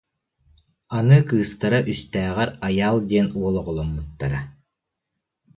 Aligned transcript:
Аны 0.97 1.17
кыыстара 1.27 1.79
үстээҕэр 1.91 2.49
Айаал 2.67 2.97
диэн 3.09 3.27
уол 3.39 3.55
оҕоломмуттара 3.61 4.39